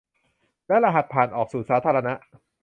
[0.67, 2.13] และรหัสผ่านออกสู่สาธารณะ